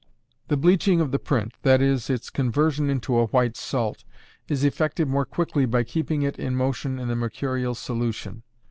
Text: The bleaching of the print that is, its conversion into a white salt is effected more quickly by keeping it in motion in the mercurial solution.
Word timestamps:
The 0.47 0.57
bleaching 0.57 0.99
of 0.99 1.11
the 1.11 1.19
print 1.19 1.53
that 1.61 1.79
is, 1.79 2.09
its 2.09 2.31
conversion 2.31 2.89
into 2.89 3.15
a 3.19 3.27
white 3.27 3.55
salt 3.55 4.03
is 4.47 4.63
effected 4.63 5.07
more 5.07 5.25
quickly 5.25 5.67
by 5.67 5.83
keeping 5.83 6.23
it 6.23 6.39
in 6.39 6.55
motion 6.55 6.97
in 6.97 7.07
the 7.07 7.15
mercurial 7.15 7.75
solution. 7.75 8.41